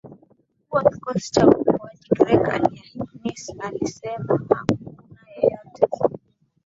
[0.67, 5.87] mkuu wa kikosi cha uokoaji grek hainis amesema hakuna yeyote